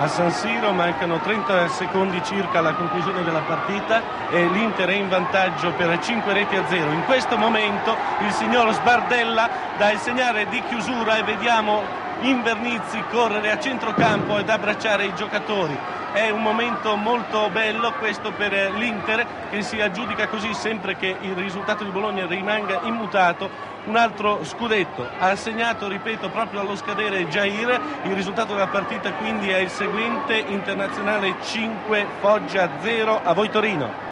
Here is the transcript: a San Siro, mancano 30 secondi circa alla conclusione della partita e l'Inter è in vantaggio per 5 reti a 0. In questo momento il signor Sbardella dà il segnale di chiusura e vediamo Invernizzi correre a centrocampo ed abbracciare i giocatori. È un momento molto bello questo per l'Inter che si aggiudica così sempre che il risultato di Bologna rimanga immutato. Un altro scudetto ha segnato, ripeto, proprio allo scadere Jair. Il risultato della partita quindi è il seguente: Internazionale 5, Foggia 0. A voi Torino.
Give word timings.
a 0.00 0.08
San 0.08 0.30
Siro, 0.30 0.72
mancano 0.72 1.18
30 1.20 1.68
secondi 1.68 2.22
circa 2.24 2.60
alla 2.60 2.72
conclusione 2.72 3.22
della 3.22 3.42
partita 3.42 4.30
e 4.30 4.46
l'Inter 4.46 4.88
è 4.88 4.94
in 4.94 5.10
vantaggio 5.10 5.72
per 5.72 5.98
5 5.98 6.32
reti 6.32 6.56
a 6.56 6.66
0. 6.66 6.90
In 6.92 7.04
questo 7.04 7.36
momento 7.36 7.94
il 8.20 8.32
signor 8.32 8.72
Sbardella 8.72 9.50
dà 9.76 9.90
il 9.90 9.98
segnale 9.98 10.48
di 10.48 10.62
chiusura 10.68 11.18
e 11.18 11.22
vediamo 11.22 11.82
Invernizzi 12.22 13.02
correre 13.10 13.50
a 13.50 13.58
centrocampo 13.58 14.38
ed 14.38 14.48
abbracciare 14.48 15.04
i 15.04 15.14
giocatori. 15.14 15.78
È 16.12 16.28
un 16.28 16.42
momento 16.42 16.96
molto 16.96 17.48
bello 17.50 17.92
questo 17.92 18.32
per 18.32 18.52
l'Inter 18.74 19.24
che 19.48 19.62
si 19.62 19.80
aggiudica 19.80 20.26
così 20.26 20.52
sempre 20.54 20.96
che 20.96 21.16
il 21.20 21.36
risultato 21.36 21.84
di 21.84 21.90
Bologna 21.90 22.26
rimanga 22.26 22.80
immutato. 22.82 23.48
Un 23.84 23.94
altro 23.94 24.42
scudetto 24.42 25.08
ha 25.18 25.36
segnato, 25.36 25.86
ripeto, 25.86 26.28
proprio 26.30 26.60
allo 26.60 26.74
scadere 26.74 27.28
Jair. 27.28 27.80
Il 28.02 28.14
risultato 28.14 28.54
della 28.54 28.66
partita 28.66 29.12
quindi 29.12 29.50
è 29.50 29.58
il 29.58 29.70
seguente: 29.70 30.36
Internazionale 30.36 31.36
5, 31.42 32.06
Foggia 32.18 32.68
0. 32.80 33.20
A 33.22 33.32
voi 33.32 33.48
Torino. 33.48 34.09